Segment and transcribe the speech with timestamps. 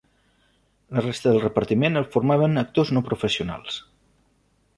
[0.95, 3.79] La resta del repartiment el formaven actors no professionals.